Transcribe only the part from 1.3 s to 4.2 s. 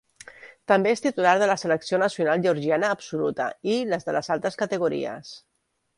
de la Selecció nacional georgiana absoluta i les de